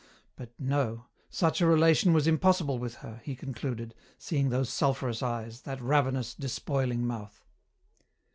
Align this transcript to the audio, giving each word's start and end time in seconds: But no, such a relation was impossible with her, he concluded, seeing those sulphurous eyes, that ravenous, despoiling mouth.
But 0.35 0.49
no, 0.59 1.05
such 1.29 1.61
a 1.61 1.67
relation 1.67 2.11
was 2.11 2.25
impossible 2.25 2.79
with 2.79 2.95
her, 3.05 3.21
he 3.23 3.35
concluded, 3.35 3.93
seeing 4.17 4.49
those 4.49 4.71
sulphurous 4.71 5.21
eyes, 5.21 5.61
that 5.61 5.79
ravenous, 5.79 6.33
despoiling 6.33 7.05
mouth. 7.05 7.45